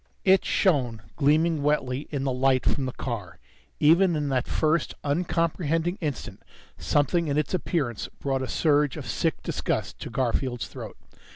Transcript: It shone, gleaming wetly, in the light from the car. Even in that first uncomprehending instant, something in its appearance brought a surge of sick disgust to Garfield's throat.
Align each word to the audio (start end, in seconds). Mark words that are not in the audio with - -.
It 0.25 0.43
shone, 0.43 1.03
gleaming 1.15 1.61
wetly, 1.61 2.07
in 2.09 2.23
the 2.23 2.31
light 2.31 2.65
from 2.65 2.87
the 2.87 2.91
car. 2.91 3.37
Even 3.79 4.15
in 4.15 4.29
that 4.29 4.47
first 4.47 4.95
uncomprehending 5.03 5.99
instant, 6.01 6.41
something 6.75 7.27
in 7.27 7.37
its 7.37 7.53
appearance 7.53 8.09
brought 8.19 8.41
a 8.41 8.47
surge 8.47 8.97
of 8.97 9.05
sick 9.05 9.43
disgust 9.43 9.99
to 9.99 10.09
Garfield's 10.09 10.67
throat. 10.67 10.97